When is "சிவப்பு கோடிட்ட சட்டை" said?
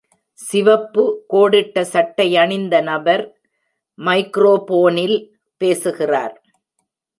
0.39-2.27